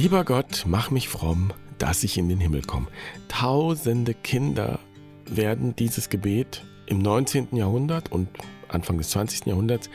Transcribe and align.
Lieber 0.00 0.24
Gott, 0.24 0.64
mach 0.66 0.90
mich 0.90 1.10
fromm, 1.10 1.52
dass 1.76 2.04
ich 2.04 2.16
in 2.16 2.30
den 2.30 2.40
Himmel 2.40 2.62
komme. 2.62 2.86
Tausende 3.28 4.14
Kinder 4.14 4.78
werden 5.26 5.76
dieses 5.76 6.08
Gebet 6.08 6.64
im 6.86 7.00
19. 7.00 7.48
Jahrhundert 7.54 8.10
und 8.10 8.30
Anfang 8.68 8.96
des 8.96 9.10
20. 9.10 9.44
Jahrhunderts 9.44 9.90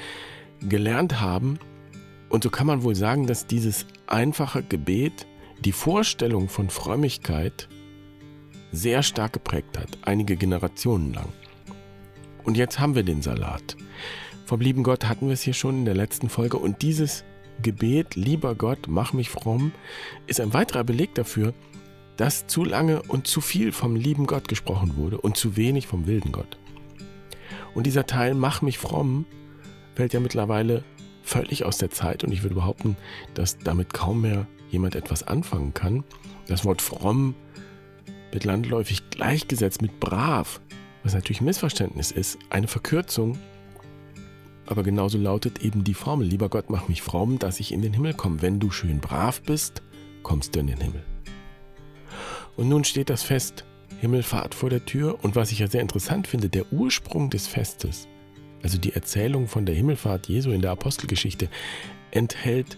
gelernt 0.62 1.21
haben. 1.21 1.57
Und 2.30 2.44
so 2.44 2.52
kann 2.52 2.68
man 2.68 2.84
wohl 2.84 2.94
sagen, 2.94 3.26
dass 3.26 3.48
dieses 3.48 3.88
einfache 4.06 4.62
Gebet 4.62 5.26
die 5.62 5.71
Vorstellung 5.71 6.50
von 6.50 6.70
Frömmigkeit 6.70 7.68
sehr 8.72 9.02
stark 9.02 9.34
geprägt 9.34 9.76
hat, 9.76 9.98
einige 10.04 10.36
Generationen 10.36 11.16
lang. 11.16 11.30
Und 12.43 12.57
jetzt 12.57 12.79
haben 12.79 12.93
wir 12.93 13.01
den 13.01 13.24
Salat. 13.24 13.76
Vom 14.46 14.62
lieben 14.62 14.84
Gott 14.84 15.06
hatten 15.06 15.26
wir 15.26 15.34
es 15.34 15.42
hier 15.42 15.56
schon 15.56 15.79
in 15.79 15.86
der 15.86 15.96
letzten 15.96 16.29
Folge 16.29 16.57
und 16.57 16.84
dieses 16.84 17.24
Gebet, 17.61 18.15
lieber 18.15 18.55
Gott, 18.55 18.87
mach 18.87 19.14
mich 19.14 19.29
fromm, 19.29 19.71
ist 20.27 20.39
ein 20.39 20.54
weiterer 20.54 20.83
Beleg 20.83 21.15
dafür, 21.15 21.54
dass 22.18 22.47
zu 22.47 22.64
lange 22.64 23.01
und 23.04 23.28
zu 23.28 23.41
viel 23.41 23.71
vom 23.71 23.95
lieben 23.95 24.25
Gott 24.25 24.47
gesprochen 24.47 24.95
wurde 24.95 25.19
und 25.19 25.37
zu 25.37 25.57
wenig 25.57 25.87
vom 25.87 26.07
wilden 26.07 26.31
Gott. 26.31 26.57
Und 27.73 27.86
dieser 27.86 28.05
Teil, 28.05 28.33
mach 28.33 28.61
mich 28.61 28.78
fromm, 28.78 29.25
fällt 29.95 30.14
ja 30.14 30.19
mittlerweile 30.19 30.83
völlig 31.23 31.65
aus 31.65 31.78
der 31.78 31.89
Zeit 31.89 32.23
und 32.23 32.31
ich 32.31 32.44
würde 32.44 32.55
behaupten, 32.55 32.95
dass 33.33 33.58
damit 33.58 33.94
kaum 33.94 34.22
mehr 34.22 34.47
jemand 34.69 34.95
etwas 34.95 35.23
anfangen 35.23 35.73
kann. 35.73 36.03
Das 36.47 36.64
Wort 36.66 36.81
fromm 36.81 37.36
wird 38.31 38.44
landläufig 38.44 39.09
gleichgesetzt 39.09 39.81
mit 39.81 40.00
brav, 40.00 40.61
was 41.03 41.14
natürlich 41.14 41.42
ein 41.42 41.45
Missverständnis 41.45 42.11
ist, 42.11 42.38
eine 42.50 42.67
Verkürzung. 42.67 43.38
Aber 44.66 44.84
genauso 44.84 45.18
lautet 45.18 45.62
eben 45.64 45.84
die 45.84 45.94
Formel, 45.94 46.28
lieber 46.28 46.50
Gott, 46.50 46.70
mach 46.70 46.88
mich 46.88 47.02
fromm, 47.02 47.40
dass 47.40 47.60
ich 47.60 47.72
in 47.72 47.82
den 47.82 47.94
Himmel 47.94 48.14
komme. 48.14 48.42
Wenn 48.42 48.60
du 48.60 48.72
schön 48.72 49.00
brav 49.00 49.42
bist, 49.42 49.84
kommst 50.24 50.56
du 50.56 50.60
in 50.60 50.68
den 50.68 50.82
Himmel. 50.82 51.04
Und 52.58 52.70
nun 52.70 52.84
steht 52.84 53.10
das 53.10 53.24
Fest 53.24 53.66
Himmelfahrt 54.00 54.56
vor 54.56 54.70
der 54.70 54.86
Tür 54.86 55.24
und 55.24 55.36
was 55.36 55.52
ich 55.52 55.60
ja 55.60 55.68
sehr 55.68 55.82
interessant 55.82 56.28
finde, 56.28 56.50
der 56.50 56.72
Ursprung 56.72 57.30
des 57.30 57.48
Festes, 57.48 58.08
also 58.62 58.78
die 58.78 58.94
Erzählung 58.94 59.48
von 59.48 59.66
der 59.66 59.76
Himmelfahrt 59.76 60.28
Jesu 60.28 60.52
in 60.52 60.62
der 60.62 60.72
Apostelgeschichte, 60.72 61.50
enthält 62.12 62.78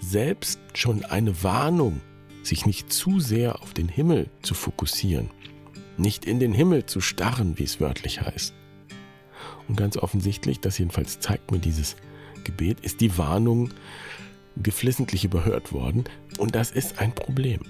selbst 0.00 0.60
schon 0.74 1.04
eine 1.04 1.42
Warnung, 1.42 2.00
sich 2.42 2.66
nicht 2.66 2.92
zu 2.92 3.18
sehr 3.20 3.60
auf 3.62 3.74
den 3.74 3.88
Himmel 3.88 4.30
zu 4.42 4.54
fokussieren, 4.54 5.30
nicht 5.96 6.24
in 6.24 6.38
den 6.38 6.52
Himmel 6.52 6.86
zu 6.86 7.00
starren, 7.00 7.58
wie 7.58 7.64
es 7.64 7.80
wörtlich 7.80 8.20
heißt. 8.20 8.54
Und 9.68 9.76
ganz 9.76 9.96
offensichtlich, 9.96 10.60
das 10.60 10.78
jedenfalls 10.78 11.20
zeigt 11.20 11.50
mir 11.50 11.58
dieses 11.58 11.96
Gebet, 12.44 12.80
ist 12.80 13.00
die 13.00 13.18
Warnung 13.18 13.70
geflissentlich 14.62 15.24
überhört 15.24 15.72
worden 15.72 16.04
und 16.38 16.54
das 16.54 16.70
ist 16.70 16.98
ein 16.98 17.14
Problem. 17.14 17.60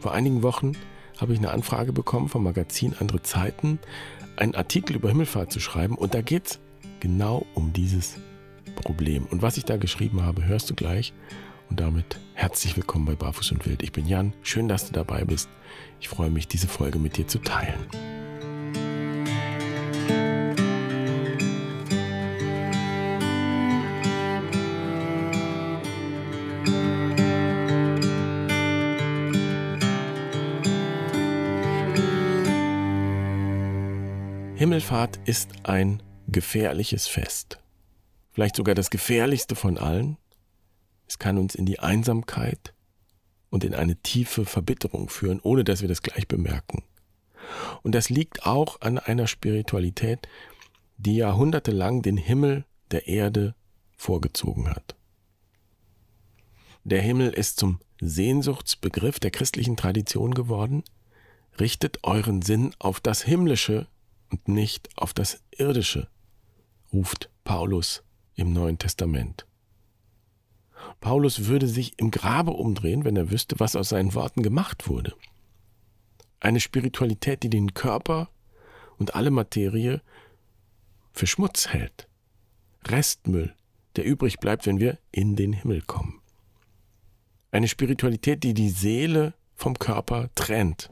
Vor 0.00 0.12
einigen 0.12 0.42
Wochen 0.42 0.72
habe 1.18 1.32
ich 1.32 1.38
eine 1.38 1.50
Anfrage 1.50 1.92
bekommen 1.92 2.28
vom 2.28 2.42
Magazin 2.42 2.94
Andere 2.98 3.22
Zeiten, 3.22 3.78
einen 4.36 4.54
Artikel 4.54 4.96
über 4.96 5.08
Himmelfahrt 5.08 5.52
zu 5.52 5.60
schreiben 5.60 5.96
und 5.96 6.14
da 6.14 6.22
geht 6.22 6.46
es 6.46 6.58
genau 7.00 7.46
um 7.54 7.72
dieses 7.72 8.16
Problem. 8.74 9.26
Und 9.26 9.42
was 9.42 9.56
ich 9.56 9.64
da 9.64 9.76
geschrieben 9.76 10.22
habe, 10.22 10.44
hörst 10.44 10.70
du 10.70 10.74
gleich. 10.74 11.12
Und 11.70 11.80
damit 11.80 12.18
herzlich 12.34 12.76
willkommen 12.76 13.06
bei 13.06 13.14
Barfuß 13.14 13.52
und 13.52 13.66
Wild. 13.66 13.82
Ich 13.82 13.92
bin 13.92 14.06
Jan, 14.06 14.32
schön, 14.42 14.68
dass 14.68 14.86
du 14.86 14.92
dabei 14.92 15.24
bist. 15.24 15.48
Ich 16.00 16.08
freue 16.08 16.30
mich, 16.30 16.46
diese 16.48 16.68
Folge 16.68 16.98
mit 16.98 17.16
dir 17.16 17.26
zu 17.26 17.38
teilen. 17.38 17.86
Himmelfahrt 34.84 35.18
ist 35.24 35.48
ein 35.62 36.02
gefährliches 36.28 37.06
Fest. 37.06 37.58
Vielleicht 38.32 38.54
sogar 38.54 38.74
das 38.74 38.90
gefährlichste 38.90 39.54
von 39.54 39.78
allen. 39.78 40.18
Es 41.08 41.18
kann 41.18 41.38
uns 41.38 41.54
in 41.54 41.64
die 41.64 41.78
Einsamkeit 41.78 42.74
und 43.48 43.64
in 43.64 43.74
eine 43.74 43.96
tiefe 43.96 44.44
Verbitterung 44.44 45.08
führen, 45.08 45.40
ohne 45.42 45.64
dass 45.64 45.80
wir 45.80 45.88
das 45.88 46.02
gleich 46.02 46.28
bemerken. 46.28 46.82
Und 47.82 47.94
das 47.94 48.10
liegt 48.10 48.44
auch 48.44 48.82
an 48.82 48.98
einer 48.98 49.26
Spiritualität, 49.26 50.28
die 50.98 51.16
jahrhundertelang 51.16 52.02
den 52.02 52.18
Himmel 52.18 52.66
der 52.90 53.08
Erde 53.08 53.54
vorgezogen 53.96 54.68
hat. 54.68 54.96
Der 56.84 57.00
Himmel 57.00 57.30
ist 57.30 57.58
zum 57.58 57.80
Sehnsuchtsbegriff 58.02 59.18
der 59.18 59.30
christlichen 59.30 59.78
Tradition 59.78 60.34
geworden. 60.34 60.84
Richtet 61.58 62.00
euren 62.02 62.42
Sinn 62.42 62.74
auf 62.78 63.00
das 63.00 63.22
Himmlische 63.22 63.88
und 64.34 64.48
nicht 64.48 64.88
auf 64.96 65.14
das 65.14 65.40
Irdische, 65.56 66.08
ruft 66.92 67.30
Paulus 67.44 68.02
im 68.34 68.52
Neuen 68.52 68.78
Testament. 68.78 69.46
Paulus 71.00 71.46
würde 71.46 71.68
sich 71.68 71.96
im 72.00 72.10
Grabe 72.10 72.50
umdrehen, 72.50 73.04
wenn 73.04 73.14
er 73.14 73.30
wüsste, 73.30 73.60
was 73.60 73.76
aus 73.76 73.90
seinen 73.90 74.12
Worten 74.12 74.42
gemacht 74.42 74.88
wurde. 74.88 75.14
Eine 76.40 76.58
Spiritualität, 76.58 77.44
die 77.44 77.48
den 77.48 77.74
Körper 77.74 78.28
und 78.98 79.14
alle 79.14 79.30
Materie 79.30 80.02
für 81.12 81.28
Schmutz 81.28 81.68
hält. 81.68 82.08
Restmüll, 82.88 83.54
der 83.94 84.04
übrig 84.04 84.40
bleibt, 84.40 84.66
wenn 84.66 84.80
wir 84.80 84.98
in 85.12 85.36
den 85.36 85.52
Himmel 85.52 85.80
kommen. 85.82 86.20
Eine 87.52 87.68
Spiritualität, 87.68 88.42
die 88.42 88.52
die 88.52 88.70
Seele 88.70 89.34
vom 89.54 89.78
Körper 89.78 90.28
trennt. 90.34 90.90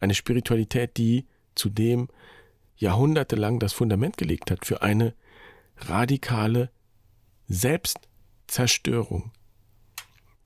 Eine 0.00 0.14
Spiritualität, 0.14 0.96
die 0.96 1.26
zudem 1.54 2.08
jahrhundertelang 2.76 3.58
das 3.58 3.72
Fundament 3.72 4.16
gelegt 4.16 4.50
hat 4.50 4.66
für 4.66 4.82
eine 4.82 5.14
radikale 5.76 6.70
Selbstzerstörung. 7.46 9.32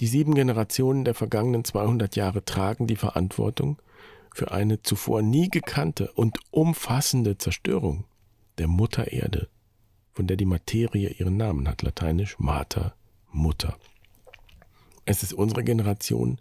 Die 0.00 0.06
sieben 0.06 0.34
Generationen 0.34 1.04
der 1.04 1.14
vergangenen 1.14 1.64
200 1.64 2.14
Jahre 2.16 2.44
tragen 2.44 2.86
die 2.86 2.96
Verantwortung 2.96 3.80
für 4.34 4.52
eine 4.52 4.82
zuvor 4.82 5.22
nie 5.22 5.48
gekannte 5.48 6.12
und 6.12 6.38
umfassende 6.50 7.38
Zerstörung 7.38 8.04
der 8.58 8.68
Mutter 8.68 9.12
Erde, 9.12 9.48
von 10.12 10.26
der 10.26 10.36
die 10.36 10.44
Materie 10.44 11.10
ihren 11.10 11.36
Namen 11.36 11.68
hat, 11.68 11.82
lateinisch 11.82 12.38
Mater, 12.38 12.94
Mutter. 13.32 13.76
Es 15.04 15.22
ist 15.22 15.32
unsere 15.32 15.64
Generation, 15.64 16.40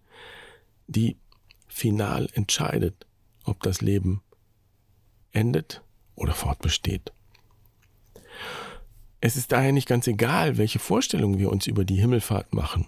die 0.87 1.17
final 1.67 2.29
entscheidet, 2.33 3.07
ob 3.45 3.61
das 3.63 3.81
Leben 3.81 4.21
endet 5.31 5.81
oder 6.15 6.33
fortbesteht. 6.33 7.11
Es 9.19 9.35
ist 9.35 9.51
daher 9.51 9.71
nicht 9.71 9.87
ganz 9.87 10.07
egal, 10.07 10.57
welche 10.57 10.79
Vorstellungen 10.79 11.39
wir 11.39 11.51
uns 11.51 11.67
über 11.67 11.85
die 11.85 11.95
Himmelfahrt 11.95 12.53
machen. 12.53 12.87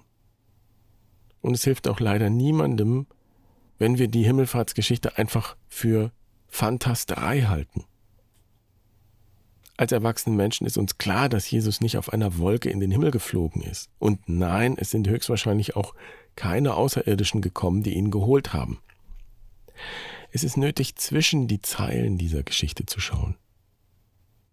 Und 1.41 1.53
es 1.53 1.63
hilft 1.63 1.88
auch 1.88 1.99
leider 1.99 2.29
niemandem, 2.29 3.07
wenn 3.78 3.97
wir 3.97 4.07
die 4.07 4.23
Himmelfahrtsgeschichte 4.23 5.17
einfach 5.17 5.55
für 5.67 6.11
Fantasterei 6.47 7.44
halten. 7.44 7.85
Als 9.78 9.94
erwachsene 9.94 10.35
Menschen 10.35 10.67
ist 10.67 10.78
uns 10.78 10.97
klar, 10.97 11.29
dass 11.29 11.49
Jesus 11.49 11.79
nicht 11.79 11.97
auf 11.97 12.11
einer 12.11 12.38
Wolke 12.38 12.69
in 12.69 12.81
den 12.81 12.91
Himmel 12.91 13.11
geflogen 13.11 13.61
ist. 13.61 13.89
Und 13.97 14.28
nein, 14.28 14.75
es 14.78 14.91
sind 14.91 15.07
höchstwahrscheinlich 15.07 15.78
auch 15.78 15.95
keine 16.35 16.73
Außerirdischen 16.73 17.41
gekommen, 17.41 17.81
die 17.81 17.94
ihn 17.94 18.11
geholt 18.11 18.51
haben. 18.51 18.81
Es 20.31 20.44
ist 20.44 20.57
nötig, 20.57 20.95
zwischen 20.95 21.47
die 21.47 21.61
Zeilen 21.61 22.17
dieser 22.17 22.43
Geschichte 22.43 22.85
zu 22.85 22.99
schauen. 22.99 23.35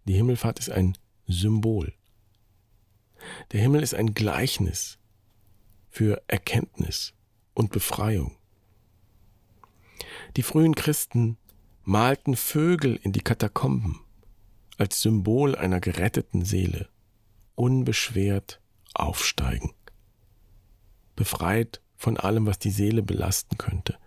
Die 0.07 0.15
Himmelfahrt 0.15 0.59
ist 0.59 0.71
ein 0.71 0.97
Symbol. 1.27 1.93
Der 3.53 3.61
Himmel 3.61 3.83
ist 3.83 3.95
ein 3.95 4.15
Gleichnis 4.15 4.99
für 5.91 6.23
Erkenntnis 6.29 7.15
und 7.55 7.73
Befreiung. 7.73 8.37
Die 10.37 10.43
frühen 10.43 10.75
Christen 10.75 11.39
malten 11.83 12.37
Vögel 12.37 12.97
in 12.97 13.13
die 13.13 13.21
Katakomben 13.21 14.01
als 14.79 15.01
Symbol 15.01 15.55
einer 15.55 15.81
geretteten 15.81 16.45
Seele, 16.45 16.89
unbeschwert 17.55 18.61
aufsteigen, 18.95 19.73
befreit 21.15 21.81
von 21.97 22.19
allem, 22.19 22.47
was 22.47 22.59
die 22.59 22.71
Seele 22.71 23.03
belasten 23.03 23.57
könnte, 23.57 23.99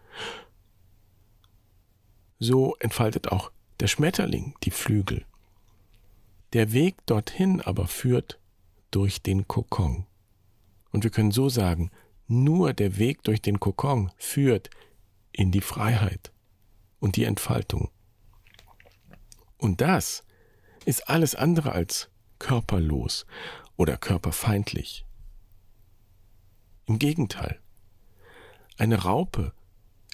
so 2.39 2.75
entfaltet 2.80 3.31
auch 3.31 3.51
der 3.80 3.88
Schmetterling 3.88 4.56
die 4.63 4.71
Flügel. 4.71 5.25
Der 6.53 6.71
Weg 6.71 7.06
dorthin 7.06 7.62
aber 7.62 7.88
führt 7.88 8.39
durch 8.91 9.21
den 9.21 9.47
Kokon. 9.47 10.06
Und 10.91 11.03
wir 11.03 11.12
können 11.12 11.31
so 11.31 11.50
sagen, 11.50 11.91
nur 12.27 12.74
der 12.74 12.97
Weg 12.97 13.24
durch 13.24 13.41
den 13.41 13.59
Kokon 13.59 14.12
führt 14.18 14.69
in 15.31 15.51
die 15.51 15.62
Freiheit 15.62 16.31
und 17.00 17.15
die 17.15 17.25
Entfaltung. 17.25 17.91
Und 19.57 19.81
das 19.81 20.24
ist 20.85 21.09
alles 21.09 21.35
andere 21.35 21.74
als 21.74 22.09
körperlos 22.39 23.25
oder 23.77 23.97
körperfeindlich. 23.97 25.06
Im 26.85 26.97
Gegenteil. 26.97 27.59
Eine 28.77 29.03
Raupe 29.03 29.53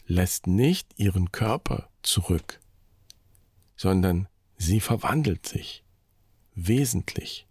lässt 0.06 0.48
nicht 0.48 1.00
ihren 1.00 1.32
Körper 1.32 1.90
zurück, 2.02 2.60
sondern 3.76 4.28
sie 4.58 4.80
verwandelt 4.80 5.46
sich 5.48 5.84
wesentlich. 6.54 7.48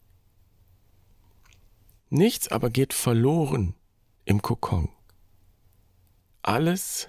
Nichts 2.11 2.49
aber 2.49 2.71
geht 2.71 2.93
verloren 2.93 3.75
im 4.25 4.41
Kokon. 4.41 4.89
Alles, 6.43 7.09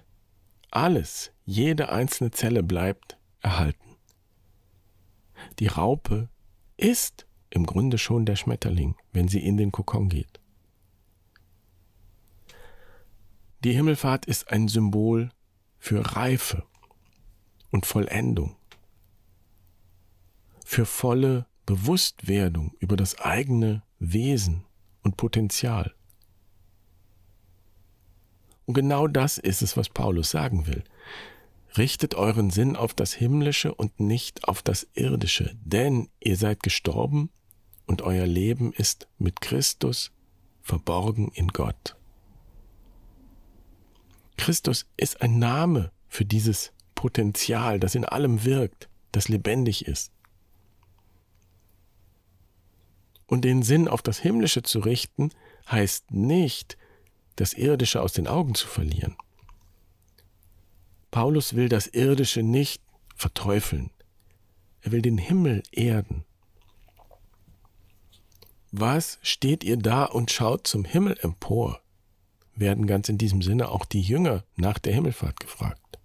alles, 0.72 1.32
jede 1.46 1.90
einzelne 1.90 2.32
Zelle 2.32 2.64
bleibt 2.64 3.18
erhalten. 3.42 3.98
Die 5.60 5.68
Raupe 5.68 6.30
ist 6.78 7.28
im 7.50 7.66
Grunde 7.66 7.98
schon 7.98 8.26
der 8.26 8.36
Schmetterling, 8.36 8.96
wenn 9.14 9.28
sie 9.28 9.46
in 9.46 9.58
den 9.58 9.72
Kokon 9.72 10.10
geht. 10.10 10.40
Die 13.66 13.74
Himmelfahrt 13.74 14.28
ist 14.28 14.52
ein 14.52 14.68
Symbol 14.68 15.32
für 15.80 16.16
Reife 16.16 16.68
und 17.72 17.88
Vollendung, 17.88 18.56
für 20.64 20.86
volle 20.86 21.48
Bewusstwerdung 21.66 22.76
über 22.78 22.96
das 22.96 23.18
eigene 23.18 23.82
Wesen 23.98 24.66
und 25.02 25.18
Potenzial. 25.18 25.96
Und 28.68 28.76
genau 28.76 29.08
das 29.08 29.40
ist 29.40 29.64
es, 29.64 29.76
was 29.76 29.90
Paulus 29.90 30.30
sagen 30.30 30.68
will. 30.68 30.84
Richtet 31.76 32.14
euren 32.14 32.52
Sinn 32.52 32.76
auf 32.76 32.94
das 32.94 33.14
Himmlische 33.14 33.74
und 33.74 34.00
nicht 34.00 34.48
auf 34.48 34.62
das 34.62 34.86
Irdische, 34.94 35.58
denn 35.64 36.10
ihr 36.20 36.38
seid 36.38 36.62
gestorben 36.62 37.32
und 37.88 38.04
euer 38.04 38.28
Leben 38.28 38.74
ist 38.74 39.08
mit 39.18 39.42
Christus 39.42 40.12
verborgen 40.62 41.32
in 41.34 41.48
Gott. 41.48 41.96
Christus 44.46 44.86
ist 44.96 45.24
ein 45.24 45.40
Name 45.40 45.92
für 46.08 46.24
dieses 46.24 46.72
Potenzial, 46.94 47.80
das 47.80 47.96
in 47.96 48.06
allem 48.06 48.44
wirkt, 48.46 48.90
das 49.12 49.28
lebendig 49.28 49.88
ist. 49.88 50.12
Und 53.26 53.42
den 53.42 53.64
Sinn 53.64 53.88
auf 53.88 54.04
das 54.04 54.20
Himmlische 54.20 54.62
zu 54.62 54.82
richten, 54.82 55.32
heißt 55.72 56.12
nicht, 56.12 56.78
das 57.38 57.54
Irdische 57.54 58.04
aus 58.04 58.14
den 58.14 58.28
Augen 58.28 58.54
zu 58.54 58.68
verlieren. 58.68 59.18
Paulus 61.10 61.56
will 61.56 61.68
das 61.68 61.88
Irdische 61.88 62.44
nicht 62.44 62.84
verteufeln. 63.16 63.90
Er 64.82 64.92
will 64.92 65.02
den 65.02 65.18
Himmel 65.18 65.64
erden. 65.72 66.24
Was 68.72 69.18
steht 69.24 69.64
ihr 69.64 69.78
da 69.78 70.06
und 70.06 70.30
schaut 70.30 70.68
zum 70.68 70.86
Himmel 70.86 71.18
empor? 71.20 71.82
Werden 72.56 72.88
ganz 72.88 73.10
in 73.10 73.18
diesem 73.18 73.42
Sinne 73.42 73.70
auch 73.70 73.86
die 73.86 74.02
Jünger 74.02 74.44
nach 74.56 74.80
der 74.80 74.94
Himmelfahrt 74.94 75.40
gefragt. 75.40 76.00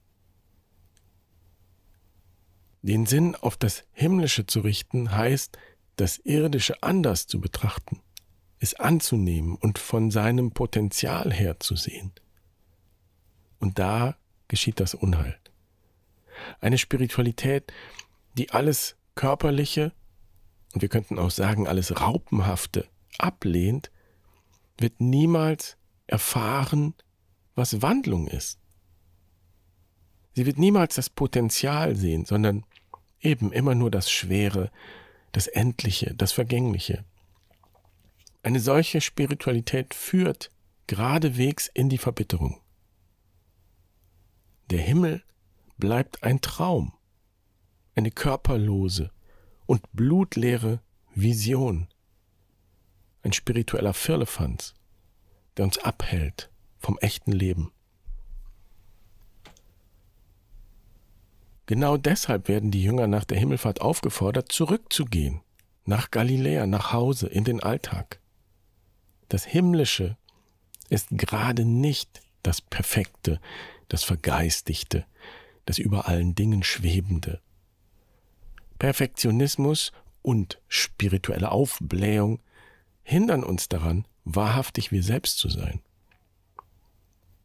Den 2.83 3.07
Sinn 3.07 3.37
auf 3.37 3.57
das 3.57 3.85
Himmlische 3.93 4.47
zu 4.47 4.61
richten 4.61 5.15
heißt, 5.15 5.59
das 5.97 6.19
Irdische 6.19 6.83
anders 6.83 7.27
zu 7.27 7.41
betrachten, 7.41 8.01
es 8.59 8.75
anzunehmen 8.75 9.55
und 9.57 9.79
von 9.79 10.11
seinem 10.11 10.53
Potenzial 10.53 11.33
her 11.33 11.61
zu 11.61 11.77
sehen. 11.77 12.13
Und 13.59 13.79
da 13.79 14.17
geschieht 14.49 14.81
das 14.81 14.95
Unheil. 14.95 15.39
Eine 16.61 16.79
Spiritualität, 16.79 17.73
die 18.39 18.51
alles 18.51 18.97
Körperliche 19.15 19.93
und 20.73 20.83
wir 20.83 20.89
könnten 20.89 21.19
auch 21.19 21.31
sagen 21.31 21.67
alles 21.67 22.01
Raupenhafte 22.01 22.89
ablehnt, 23.19 23.91
wird 24.79 25.01
niemals 25.01 25.77
erfahren, 26.11 26.95
was 27.55 27.83
Wandlung 27.83 28.29
ist. 28.29 28.59
Sie 30.35 30.47
wird 30.47 30.59
niemals 30.59 30.95
das 30.95 31.11
Potenzial 31.11 31.97
sehen, 31.97 32.25
sondern 32.25 32.65
eben 33.21 33.53
immer 33.53 33.75
nur 33.75 33.91
das 33.91 34.11
Schwere, 34.11 34.71
das 35.33 35.47
Endliche, 35.47 36.15
das 36.15 36.33
Vergängliche. 36.33 37.05
Eine 38.43 38.61
solche 38.61 39.01
Spiritualität 39.01 39.95
führt 39.95 40.51
geradewegs 40.87 41.71
in 41.73 41.89
die 41.89 41.99
Verbitterung. 41.99 42.61
Der 44.71 44.81
Himmel 44.81 45.23
bleibt 45.77 46.23
ein 46.23 46.41
Traum, 46.41 46.95
eine 47.95 48.11
körperlose 48.11 49.11
und 49.67 49.83
blutleere 49.93 50.81
Vision, 51.15 51.89
ein 53.23 53.33
spiritueller 53.33 53.95
Firlefanz, 53.95 54.75
der 55.57 55.65
uns 55.65 55.79
abhält 55.79 56.51
vom 56.79 56.99
echten 56.99 57.33
Leben. 57.33 57.73
Genau 61.67 61.97
deshalb 61.97 62.49
werden 62.49 62.73
die 62.73 62.83
Jünger 62.83 63.07
nach 63.07 63.25
der 63.25 63.39
Himmelfahrt 63.39 63.81
aufgefordert, 63.81 64.51
zurückzugehen, 64.51 65.41
nach 65.85 66.11
Galiläa, 66.11 66.67
nach 66.67 66.93
Hause, 66.93 67.29
in 67.29 67.45
den 67.45 67.63
Alltag. 67.63 68.19
Das 69.29 69.45
Himmlische 69.45 70.17
ist 70.89 71.09
gerade 71.11 71.65
nicht 71.65 72.23
das 72.43 72.61
Perfekte, 72.61 73.41
das 73.87 74.03
Vergeistigte, 74.03 75.07
das 75.65 75.79
über 75.79 76.09
allen 76.09 76.35
Dingen 76.35 76.65
Schwebende. 76.65 77.41
Perfektionismus 78.81 79.93
und 80.23 80.61
spirituelle 80.67 81.53
Aufblähung 81.53 82.41
hindern 83.03 83.45
uns 83.45 83.69
daran, 83.69 84.07
wahrhaftig 84.35 84.93
wir 84.93 85.03
selbst 85.03 85.39
zu 85.39 85.49
sein. 85.49 85.81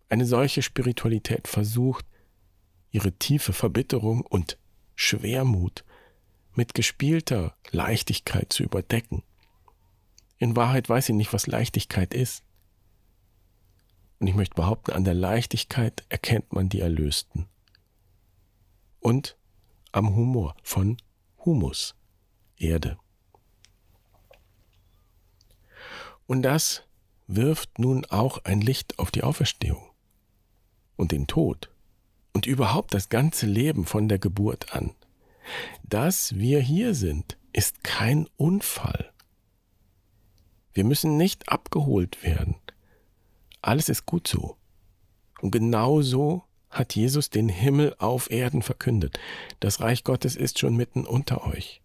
Eine 0.10 0.26
solche 0.26 0.62
Spiritualität 0.62 1.48
versucht, 1.48 2.06
ihre 2.92 3.12
tiefe 3.12 3.54
Verbitterung 3.54 4.22
und 4.22 4.58
Schwermut 4.96 5.84
mit 6.54 6.74
gespielter 6.74 7.56
Leichtigkeit 7.72 8.54
zu 8.54 8.64
überdecken. 8.64 9.24
In 10.38 10.56
Wahrheit 10.56 10.88
weiß 10.88 11.08
sie 11.08 11.14
nicht, 11.14 11.34
was 11.34 11.48
Leichtigkeit 11.48 12.14
ist. 12.14 12.44
Und 14.20 14.28
ich 14.28 14.36
möchte 14.36 14.56
behaupten, 14.56 14.92
an 14.92 15.04
der 15.04 15.14
Leichtigkeit 15.14 16.06
erkennt 16.10 16.54
man 16.54 16.70
die 16.70 16.80
Erlösten. 16.80 17.48
Und 19.00 19.38
am 19.92 20.16
Humor 20.16 20.56
von 20.64 20.98
Humus, 21.44 21.96
Erde. 22.58 22.98
Und 26.28 26.42
das 26.42 26.84
wirft 27.28 27.80
nun 27.80 28.06
auch 28.06 28.44
ein 28.44 28.62
Licht 28.62 29.00
auf 29.00 29.12
die 29.12 29.24
Auferstehung 29.24 29.90
und 30.96 31.12
den 31.12 31.28
Tod 31.28 31.72
und 32.34 32.46
überhaupt 32.46 32.94
das 32.94 33.10
ganze 33.10 33.46
Leben 33.46 33.86
von 33.86 34.08
der 34.08 34.20
Geburt 34.20 34.74
an. 34.74 34.94
Dass 35.84 36.36
wir 36.36 36.60
hier 36.60 36.96
sind, 36.96 37.38
ist 37.54 37.84
kein 37.84 38.28
Unfall. 38.36 39.12
Wir 40.74 40.84
müssen 40.84 41.18
nicht 41.18 41.50
abgeholt 41.50 42.24
werden. 42.24 42.56
Alles 43.62 43.90
ist 43.90 44.06
gut 44.06 44.28
so. 44.28 44.58
Und 45.42 45.52
genau 45.52 46.02
so 46.02 46.44
hat 46.70 46.96
Jesus 46.96 47.30
den 47.30 47.48
Himmel 47.48 47.96
auf 48.00 48.30
Erden 48.30 48.62
verkündet. 48.62 49.18
Das 49.60 49.80
Reich 49.80 50.04
Gottes 50.04 50.36
ist 50.36 50.60
schon 50.60 50.76
mitten 50.76 51.06
unter 51.06 51.46
euch. 51.48 51.82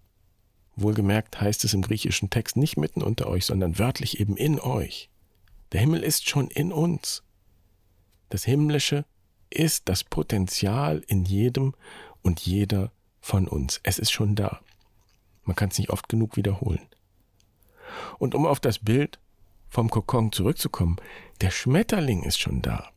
Wohlgemerkt 0.81 1.41
heißt 1.41 1.65
es 1.65 1.75
im 1.75 1.83
griechischen 1.83 2.31
Text 2.31 2.57
nicht 2.57 2.77
mitten 2.77 3.03
unter 3.03 3.29
euch, 3.29 3.47
sondern 3.47 3.79
wörtlich 3.79 4.21
eben 4.21 4.37
in 4.37 4.61
euch. 4.61 5.11
Der 5.73 5.81
Himmel 5.81 6.03
ist 6.03 6.29
schon 6.29 6.49
in 6.49 6.73
uns. 6.73 7.23
Das 8.29 8.45
Himmlische 8.45 9.05
ist 9.51 9.89
das 9.89 10.05
Potenzial 10.05 11.03
in 11.07 11.25
jedem 11.25 11.75
und 12.23 12.41
jeder 12.41 12.93
von 13.21 13.49
uns. 13.49 13.81
Es 13.83 13.99
ist 13.99 14.11
schon 14.11 14.35
da. 14.35 14.61
Man 15.45 15.57
kann 15.57 15.71
es 15.71 15.79
nicht 15.79 15.91
oft 15.91 16.09
genug 16.09 16.37
wiederholen. 16.37 16.87
Und 18.19 18.35
um 18.35 18.47
auf 18.47 18.61
das 18.61 18.79
Bild 18.79 19.19
vom 19.69 19.91
Kokon 19.91 20.33
zurückzukommen, 20.33 20.97
der 21.41 21.51
Schmetterling 21.51 22.23
ist 22.23 22.39
schon 22.39 22.63
da. 22.63 22.91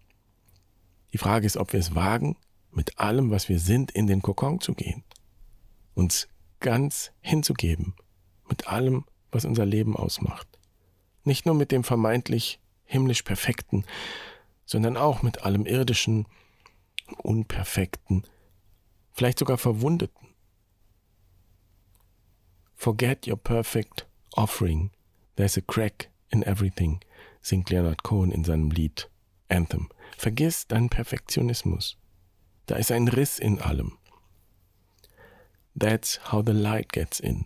Die 1.14 1.18
Frage 1.18 1.46
ist, 1.46 1.58
ob 1.58 1.74
wir 1.74 1.80
es 1.80 1.96
wagen, 1.96 2.38
mit 2.72 3.00
allem, 3.00 3.30
was 3.30 3.50
wir 3.50 3.60
sind, 3.60 3.92
in 3.92 4.08
den 4.08 4.22
Kokon 4.22 4.60
zu 4.60 4.74
gehen. 4.74 5.04
Uns 5.94 6.28
ganz 6.64 7.12
hinzugeben, 7.22 7.94
mit 8.50 8.68
allem, 8.68 9.06
was 9.32 9.46
unser 9.46 9.66
Leben 9.68 9.96
ausmacht. 9.96 10.48
Nicht 11.24 11.46
nur 11.46 11.54
mit 11.54 11.72
dem 11.72 11.84
vermeintlich 11.84 12.60
himmlisch 12.86 13.22
Perfekten, 13.22 13.86
sondern 14.66 14.98
auch 14.98 15.22
mit 15.22 15.44
allem 15.44 15.68
Irdischen, 15.68 16.26
Unperfekten, 17.18 18.24
vielleicht 19.12 19.38
sogar 19.38 19.58
Verwundeten. 19.58 20.30
Forget 22.76 23.28
your 23.28 23.38
perfect 23.38 24.08
offering. 24.34 24.92
There's 25.36 25.58
a 25.58 25.62
crack 25.62 26.10
in 26.30 26.44
everything, 26.44 27.00
singt 27.42 27.70
Leonard 27.70 28.04
Cohen 28.04 28.32
in 28.32 28.44
seinem 28.44 28.72
Lied 28.72 29.10
Anthem. 29.50 29.90
Vergiss 30.18 30.68
deinen 30.68 30.90
Perfektionismus. 30.90 31.98
Da 32.66 32.76
ist 32.76 32.92
ein 32.92 33.08
Riss 33.08 33.40
in 33.40 33.60
allem. 33.60 33.98
That's 35.76 36.20
how 36.32 36.44
the 36.46 36.54
light 36.54 36.92
gets 36.92 37.20
in. 37.20 37.46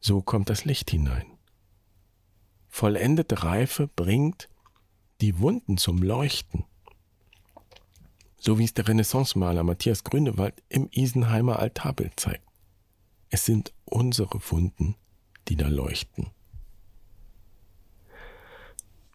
So 0.00 0.22
kommt 0.22 0.50
das 0.50 0.64
Licht 0.64 0.90
hinein. 0.90 1.36
vollendete 2.76 3.42
Reife 3.42 3.88
bringt 3.88 4.50
die 5.22 5.38
Wunden 5.38 5.78
zum 5.78 6.02
Leuchten. 6.02 6.64
So 8.36 8.58
wie 8.58 8.64
es 8.64 8.74
der 8.74 8.86
Renaissance-Maler 8.86 9.64
Matthias 9.64 10.04
Grünewald 10.04 10.62
im 10.68 10.88
Isenheimer 10.92 11.58
Altarbild 11.58 12.20
zeigt. 12.20 12.46
Es 13.30 13.46
sind 13.46 13.72
unsere 13.86 14.38
Wunden, 14.50 14.94
die 15.48 15.56
da 15.56 15.68
leuchten. 15.68 16.28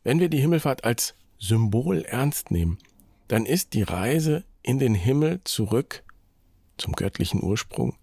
Wenn 0.04 0.20
wir 0.20 0.30
die 0.30 0.42
Himmelfahrt 0.42 0.84
als 0.84 1.14
Symbol 1.38 2.02
ernst 2.02 2.50
nehmen, 2.50 2.80
dann 3.28 3.46
ist 3.46 3.74
die 3.74 3.84
Reise 3.84 4.44
in 4.64 4.80
den 4.80 4.96
Himmel 4.96 5.42
zurück 5.44 6.04
zum 6.82 6.94
göttlichen 6.94 7.42
Ursprung 7.42 7.98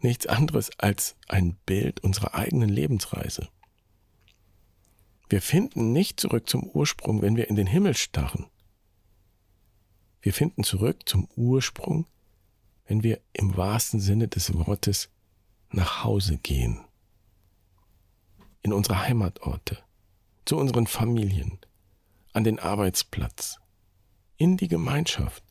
nichts 0.00 0.26
anderes 0.26 0.70
als 0.78 1.16
ein 1.28 1.54
Bild 1.66 2.00
unserer 2.00 2.34
eigenen 2.34 2.68
Lebensreise. 2.68 3.48
Wir 5.28 5.40
finden 5.40 5.92
nicht 5.92 6.20
zurück 6.20 6.48
zum 6.48 6.64
Ursprung, 6.64 7.22
wenn 7.22 7.36
wir 7.36 7.48
in 7.48 7.56
den 7.56 7.66
Himmel 7.66 7.94
starren. 7.94 8.46
Wir 10.20 10.32
finden 10.32 10.62
zurück 10.62 11.08
zum 11.08 11.28
Ursprung, 11.36 12.06
wenn 12.86 13.02
wir 13.02 13.20
im 13.32 13.56
wahrsten 13.56 14.00
Sinne 14.00 14.28
des 14.28 14.52
Wortes 14.54 15.08
nach 15.70 16.04
Hause 16.04 16.36
gehen. 16.36 16.84
In 18.62 18.72
unsere 18.72 19.00
Heimatorte, 19.00 19.78
zu 20.44 20.58
unseren 20.58 20.86
Familien, 20.86 21.58
an 22.32 22.44
den 22.44 22.58
Arbeitsplatz, 22.58 23.58
in 24.36 24.56
die 24.56 24.68
Gemeinschaft 24.68 25.42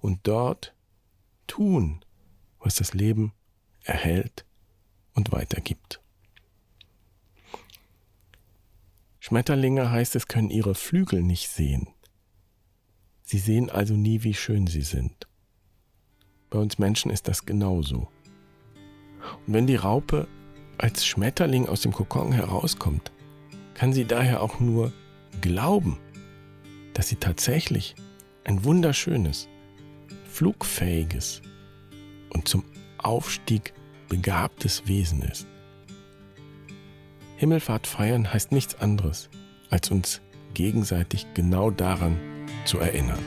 und 0.00 0.26
dort 0.26 0.74
tun, 1.46 2.04
was 2.58 2.76
das 2.76 2.94
Leben 2.94 3.32
erhält 3.84 4.44
und 5.14 5.32
weitergibt. 5.32 6.00
Schmetterlinge 9.20 9.90
heißt 9.90 10.16
es, 10.16 10.26
können 10.26 10.50
ihre 10.50 10.74
Flügel 10.74 11.22
nicht 11.22 11.48
sehen. 11.48 11.88
Sie 13.22 13.38
sehen 13.38 13.70
also 13.70 13.94
nie, 13.94 14.24
wie 14.24 14.34
schön 14.34 14.66
sie 14.66 14.82
sind. 14.82 15.28
Bei 16.50 16.58
uns 16.58 16.78
Menschen 16.78 17.10
ist 17.10 17.28
das 17.28 17.46
genauso. 17.46 18.08
Und 19.46 19.54
wenn 19.54 19.66
die 19.66 19.76
Raupe 19.76 20.26
als 20.76 21.06
Schmetterling 21.06 21.68
aus 21.68 21.82
dem 21.82 21.92
Kokon 21.92 22.32
herauskommt, 22.32 23.12
kann 23.74 23.92
sie 23.92 24.04
daher 24.04 24.42
auch 24.42 24.60
nur 24.60 24.92
glauben, 25.40 25.98
dass 26.94 27.08
sie 27.08 27.16
tatsächlich 27.16 27.94
ein 28.44 28.64
wunderschönes, 28.64 29.48
flugfähiges 30.32 31.42
und 32.30 32.48
zum 32.48 32.64
Aufstieg 32.98 33.74
begabtes 34.08 34.86
Wesen 34.86 35.22
ist. 35.22 35.46
Himmelfahrt 37.36 37.86
feiern 37.86 38.32
heißt 38.32 38.52
nichts 38.52 38.74
anderes, 38.76 39.28
als 39.70 39.90
uns 39.90 40.22
gegenseitig 40.54 41.26
genau 41.34 41.70
daran 41.70 42.18
zu 42.64 42.78
erinnern. 42.78 43.18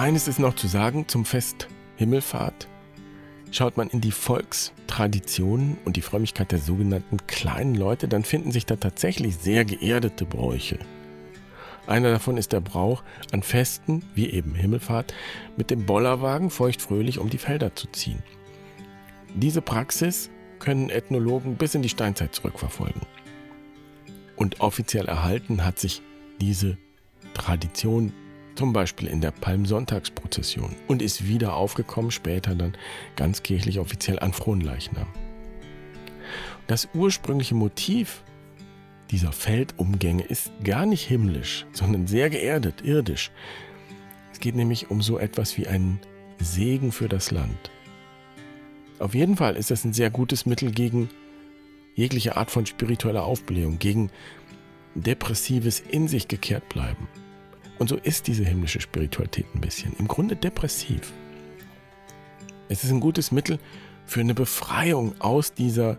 Eines 0.00 0.28
ist 0.28 0.38
noch 0.38 0.54
zu 0.54 0.66
sagen 0.66 1.08
zum 1.08 1.26
Fest 1.26 1.68
Himmelfahrt. 1.96 2.68
Schaut 3.50 3.76
man 3.76 3.90
in 3.90 4.00
die 4.00 4.12
Volkstraditionen 4.12 5.76
und 5.84 5.94
die 5.94 6.00
Frömmigkeit 6.00 6.52
der 6.52 6.58
sogenannten 6.58 7.18
kleinen 7.26 7.74
Leute, 7.74 8.08
dann 8.08 8.24
finden 8.24 8.50
sich 8.50 8.64
da 8.64 8.76
tatsächlich 8.76 9.36
sehr 9.36 9.66
geerdete 9.66 10.24
Bräuche. 10.24 10.78
Einer 11.86 12.12
davon 12.12 12.38
ist 12.38 12.52
der 12.52 12.62
Brauch, 12.62 13.02
an 13.30 13.42
Festen, 13.42 14.02
wie 14.14 14.30
eben 14.30 14.54
Himmelfahrt, 14.54 15.12
mit 15.58 15.70
dem 15.70 15.84
Bollerwagen 15.84 16.48
feuchtfröhlich 16.48 17.18
um 17.18 17.28
die 17.28 17.36
Felder 17.36 17.76
zu 17.76 17.86
ziehen. 17.88 18.22
Diese 19.34 19.60
Praxis 19.60 20.30
können 20.60 20.88
Ethnologen 20.88 21.56
bis 21.56 21.74
in 21.74 21.82
die 21.82 21.90
Steinzeit 21.90 22.34
zurückverfolgen. 22.34 23.02
Und 24.34 24.62
offiziell 24.62 25.08
erhalten 25.08 25.62
hat 25.62 25.78
sich 25.78 26.00
diese 26.40 26.78
Tradition 27.34 28.14
zum 28.60 28.74
Beispiel 28.74 29.08
in 29.08 29.22
der 29.22 29.30
Palmsonntagsprozession 29.30 30.76
und 30.86 31.00
ist 31.00 31.26
wieder 31.26 31.54
aufgekommen 31.54 32.10
später 32.10 32.54
dann 32.54 32.76
ganz 33.16 33.42
kirchlich 33.42 33.78
offiziell 33.78 34.18
an 34.18 34.34
Fronleichnam. 34.34 35.06
Das 36.66 36.86
ursprüngliche 36.92 37.54
Motiv 37.54 38.22
dieser 39.10 39.32
Feldumgänge 39.32 40.24
ist 40.24 40.52
gar 40.62 40.84
nicht 40.84 41.06
himmlisch, 41.06 41.64
sondern 41.72 42.06
sehr 42.06 42.28
geerdet, 42.28 42.82
irdisch. 42.84 43.30
Es 44.30 44.40
geht 44.40 44.56
nämlich 44.56 44.90
um 44.90 45.00
so 45.00 45.18
etwas 45.18 45.56
wie 45.56 45.66
einen 45.66 45.98
Segen 46.38 46.92
für 46.92 47.08
das 47.08 47.30
Land. 47.30 47.70
Auf 48.98 49.14
jeden 49.14 49.38
Fall 49.38 49.56
ist 49.56 49.70
das 49.70 49.86
ein 49.86 49.94
sehr 49.94 50.10
gutes 50.10 50.44
Mittel 50.44 50.70
gegen 50.70 51.08
jegliche 51.94 52.36
Art 52.36 52.50
von 52.50 52.66
spiritueller 52.66 53.24
Aufblähung, 53.24 53.78
gegen 53.78 54.10
depressives 54.94 55.80
in 55.80 56.08
sich 56.08 56.28
gekehrt 56.28 56.68
bleiben. 56.68 57.08
Und 57.80 57.88
so 57.88 57.96
ist 57.96 58.26
diese 58.26 58.44
himmlische 58.44 58.78
Spiritualität 58.78 59.46
ein 59.54 59.62
bisschen. 59.62 59.94
Im 59.98 60.06
Grunde 60.06 60.36
depressiv. 60.36 61.14
Es 62.68 62.84
ist 62.84 62.90
ein 62.90 63.00
gutes 63.00 63.32
Mittel 63.32 63.58
für 64.04 64.20
eine 64.20 64.34
Befreiung 64.34 65.18
aus 65.18 65.54
dieser, 65.54 65.96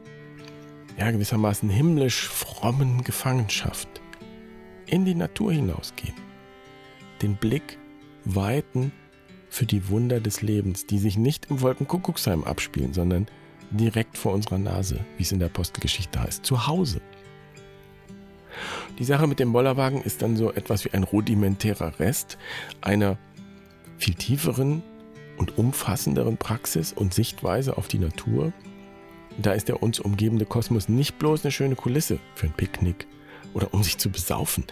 ja, 0.96 1.10
gewissermaßen 1.10 1.70
himmlisch 1.72 2.30
frommen 2.30 3.04
Gefangenschaft. 3.04 3.90
In 4.86 5.06
die 5.06 5.16
Natur 5.16 5.54
hinausgehen. 5.54 6.14
Den 7.24 7.36
Blick 7.36 7.80
weiten 8.26 8.92
für 9.50 9.66
die 9.66 9.90
Wunder 9.90 10.20
des 10.20 10.44
Lebens, 10.44 10.86
die 10.86 11.00
sich 11.00 11.18
nicht 11.18 11.50
im 11.50 11.62
Wolkenkuckucksheim 11.62 12.44
abspielen, 12.44 12.94
sondern 12.94 13.26
direkt 13.72 14.20
vor 14.20 14.34
unserer 14.34 14.60
Nase, 14.60 15.04
wie 15.18 15.24
es 15.24 15.32
in 15.32 15.40
der 15.40 15.48
Apostelgeschichte 15.48 16.22
heißt, 16.22 16.46
zu 16.46 16.68
Hause. 16.68 17.02
Die 19.00 19.06
Sache 19.06 19.28
mit 19.28 19.40
dem 19.40 19.54
Bollerwagen 19.54 20.02
ist 20.02 20.22
dann 20.22 20.36
so 20.36 20.52
etwas 20.52 20.86
wie 20.86 20.92
ein 20.92 21.04
rudimentärer 21.04 22.00
Rest 22.00 22.38
einer 22.82 23.18
viel 23.98 24.16
tieferen 24.16 24.84
und 25.38 25.58
umfassenderen 25.58 26.38
Praxis 26.38 26.94
und 26.94 27.14
Sichtweise 27.14 27.78
auf 27.78 27.88
die 27.88 28.00
Natur. 28.00 28.54
Da 29.38 29.54
ist 29.54 29.70
der 29.70 29.82
uns 29.82 30.00
umgebende 30.00 30.46
Kosmos 30.46 30.90
nicht 30.90 31.18
bloß 31.18 31.44
eine 31.44 31.52
schöne 31.52 31.76
Kulisse 31.76 32.20
für 32.36 32.48
ein 32.48 32.54
Picknick 32.54 33.08
oder 33.54 33.74
um 33.74 33.84
sich 33.84 33.98
zu 33.98 34.10
besaufen. 34.10 34.66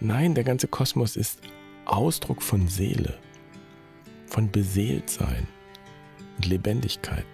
Nein, 0.00 0.34
der 0.34 0.44
ganze 0.44 0.68
Kosmos 0.68 1.16
ist 1.16 1.40
Ausdruck 1.84 2.42
von 2.42 2.68
Seele, 2.68 3.18
von 4.26 4.50
Beseeltsein 4.50 5.46
und 6.36 6.46
Lebendigkeit. 6.46 7.26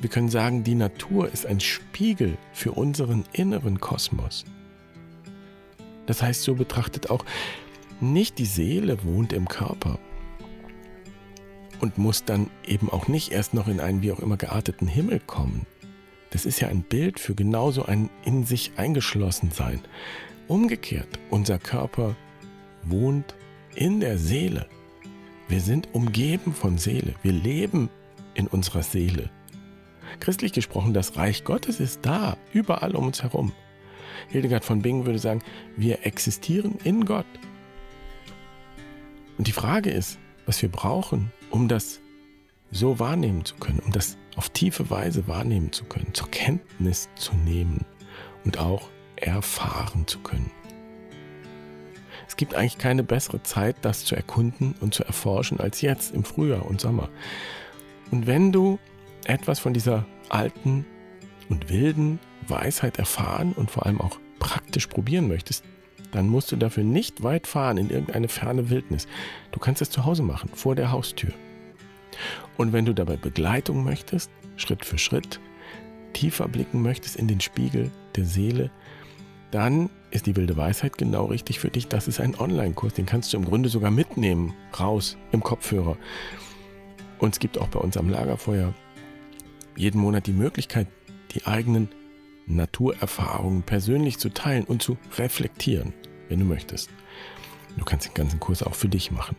Wir 0.00 0.10
können 0.10 0.28
sagen, 0.28 0.64
die 0.64 0.74
Natur 0.74 1.28
ist 1.28 1.46
ein 1.46 1.60
Spiegel 1.60 2.36
für 2.52 2.72
unseren 2.72 3.24
inneren 3.32 3.80
Kosmos. 3.80 4.44
Das 6.12 6.20
heißt, 6.20 6.42
so 6.42 6.56
betrachtet 6.56 7.08
auch, 7.08 7.24
nicht 7.98 8.38
die 8.38 8.44
Seele 8.44 9.02
wohnt 9.02 9.32
im 9.32 9.48
Körper 9.48 9.98
und 11.80 11.96
muss 11.96 12.26
dann 12.26 12.50
eben 12.66 12.90
auch 12.90 13.08
nicht 13.08 13.32
erst 13.32 13.54
noch 13.54 13.66
in 13.66 13.80
einen 13.80 14.02
wie 14.02 14.12
auch 14.12 14.18
immer 14.18 14.36
gearteten 14.36 14.86
Himmel 14.86 15.20
kommen. 15.20 15.64
Das 16.28 16.44
ist 16.44 16.60
ja 16.60 16.68
ein 16.68 16.82
Bild 16.82 17.18
für 17.18 17.34
genauso 17.34 17.86
ein 17.86 18.10
in 18.26 18.44
sich 18.44 18.72
eingeschlossen 18.76 19.52
sein. 19.52 19.80
Umgekehrt, 20.48 21.08
unser 21.30 21.58
Körper 21.58 22.14
wohnt 22.82 23.34
in 23.74 24.00
der 24.00 24.18
Seele. 24.18 24.68
Wir 25.48 25.62
sind 25.62 25.94
umgeben 25.94 26.52
von 26.52 26.76
Seele. 26.76 27.14
Wir 27.22 27.32
leben 27.32 27.88
in 28.34 28.48
unserer 28.48 28.82
Seele. 28.82 29.30
Christlich 30.20 30.52
gesprochen, 30.52 30.92
das 30.92 31.16
Reich 31.16 31.42
Gottes 31.44 31.80
ist 31.80 32.00
da, 32.02 32.36
überall 32.52 32.96
um 32.96 33.06
uns 33.06 33.22
herum. 33.22 33.52
Hildegard 34.28 34.64
von 34.64 34.82
Bingen 34.82 35.06
würde 35.06 35.18
sagen, 35.18 35.42
wir 35.76 36.06
existieren 36.06 36.78
in 36.84 37.04
Gott. 37.04 37.26
Und 39.38 39.46
die 39.46 39.52
Frage 39.52 39.90
ist, 39.90 40.18
was 40.46 40.60
wir 40.62 40.70
brauchen, 40.70 41.32
um 41.50 41.68
das 41.68 42.00
so 42.70 42.98
wahrnehmen 42.98 43.44
zu 43.44 43.56
können, 43.56 43.80
um 43.80 43.92
das 43.92 44.16
auf 44.36 44.48
tiefe 44.50 44.90
Weise 44.90 45.28
wahrnehmen 45.28 45.72
zu 45.72 45.84
können, 45.84 46.14
zur 46.14 46.30
Kenntnis 46.30 47.08
zu 47.16 47.34
nehmen 47.34 47.84
und 48.44 48.58
auch 48.58 48.88
erfahren 49.16 50.06
zu 50.06 50.18
können. 50.20 50.50
Es 52.26 52.36
gibt 52.36 52.54
eigentlich 52.54 52.78
keine 52.78 53.04
bessere 53.04 53.42
Zeit, 53.42 53.76
das 53.82 54.04
zu 54.04 54.16
erkunden 54.16 54.74
und 54.80 54.94
zu 54.94 55.04
erforschen 55.04 55.60
als 55.60 55.82
jetzt 55.82 56.14
im 56.14 56.24
Frühjahr 56.24 56.64
und 56.66 56.80
Sommer. 56.80 57.10
Und 58.10 58.26
wenn 58.26 58.52
du 58.52 58.78
etwas 59.24 59.58
von 59.58 59.74
dieser 59.74 60.06
alten 60.28 60.86
und 61.50 61.68
wilden 61.68 62.18
Weisheit 62.48 62.98
erfahren 62.98 63.52
und 63.52 63.70
vor 63.70 63.86
allem 63.86 64.00
auch 64.00 64.18
praktisch 64.38 64.86
probieren 64.86 65.28
möchtest, 65.28 65.64
dann 66.12 66.28
musst 66.28 66.52
du 66.52 66.56
dafür 66.56 66.84
nicht 66.84 67.22
weit 67.22 67.46
fahren 67.46 67.78
in 67.78 67.90
irgendeine 67.90 68.28
ferne 68.28 68.70
Wildnis. 68.70 69.06
Du 69.50 69.58
kannst 69.58 69.82
es 69.82 69.90
zu 69.90 70.04
Hause 70.04 70.22
machen, 70.22 70.50
vor 70.54 70.74
der 70.74 70.90
Haustür. 70.90 71.32
Und 72.56 72.72
wenn 72.72 72.84
du 72.84 72.92
dabei 72.92 73.16
Begleitung 73.16 73.84
möchtest, 73.84 74.30
Schritt 74.56 74.84
für 74.84 74.98
Schritt, 74.98 75.40
tiefer 76.12 76.48
blicken 76.48 76.82
möchtest 76.82 77.16
in 77.16 77.28
den 77.28 77.40
Spiegel 77.40 77.90
der 78.16 78.26
Seele, 78.26 78.70
dann 79.50 79.90
ist 80.10 80.26
die 80.26 80.36
wilde 80.36 80.56
Weisheit 80.56 80.98
genau 80.98 81.26
richtig 81.26 81.58
für 81.58 81.70
dich. 81.70 81.88
Das 81.88 82.08
ist 82.08 82.20
ein 82.20 82.38
Online-Kurs, 82.38 82.94
den 82.94 83.06
kannst 83.06 83.32
du 83.32 83.38
im 83.38 83.44
Grunde 83.44 83.68
sogar 83.68 83.90
mitnehmen, 83.90 84.54
raus 84.78 85.16
im 85.30 85.42
Kopfhörer. 85.42 85.96
Und 87.18 87.34
es 87.34 87.38
gibt 87.38 87.58
auch 87.58 87.68
bei 87.68 87.78
uns 87.78 87.96
am 87.96 88.08
Lagerfeuer 88.08 88.74
jeden 89.76 90.00
Monat 90.00 90.26
die 90.26 90.32
Möglichkeit, 90.32 90.86
die 91.34 91.46
eigenen 91.46 91.88
Naturerfahrungen 92.46 93.62
persönlich 93.62 94.18
zu 94.18 94.28
teilen 94.30 94.64
und 94.64 94.82
zu 94.82 94.96
reflektieren, 95.16 95.92
wenn 96.28 96.40
du 96.40 96.44
möchtest. 96.44 96.90
Du 97.76 97.84
kannst 97.84 98.08
den 98.08 98.14
ganzen 98.14 98.40
Kurs 98.40 98.62
auch 98.62 98.74
für 98.74 98.88
dich 98.88 99.10
machen. 99.10 99.36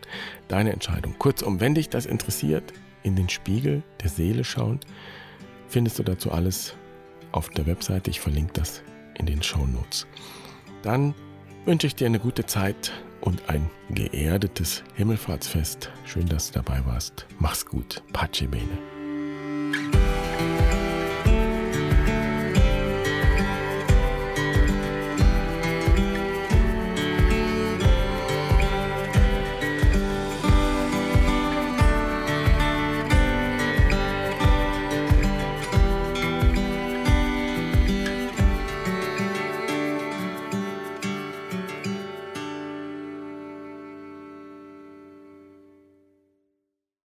Deine 0.48 0.74
Entscheidung. 0.74 1.16
Kurzum, 1.20 1.60
wenn 1.60 1.76
dich 1.76 1.90
das 1.90 2.06
interessiert, 2.06 2.74
in 3.04 3.16
den 3.16 3.30
Spiegel 3.30 3.84
der 4.02 4.10
Seele 4.10 4.44
schauen, 4.44 4.80
findest 5.68 6.00
du 6.00 6.04
dazu 6.04 6.32
alles 6.32 6.76
auf 7.32 7.50
der 7.50 7.66
Webseite. 7.68 8.10
Ich 8.10 8.20
verlinke 8.20 8.54
das 8.54 8.82
in 9.18 9.26
den 9.26 9.44
Show 9.44 9.66
Notes. 9.66 10.08
Dann 10.82 11.14
wünsche 11.66 11.88
ich 11.88 11.96
dir 11.96 12.08
eine 12.08 12.20
gute 12.20 12.46
Zeit 12.46 12.92
und 13.22 13.50
ein 13.50 13.70
geerdetes 13.90 14.84
Himmelfahrtsfest. 14.96 15.92
Schön, 16.06 16.28
dass 16.28 16.52
du 16.52 16.60
dabei 16.60 16.86
warst. 16.86 17.26
Mach's 17.40 17.66
gut. 17.66 18.04
Pace 18.12 18.48
bene. 18.50 18.93